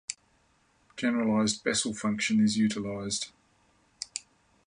[0.97, 3.27] Generalized Bessel function is utilized.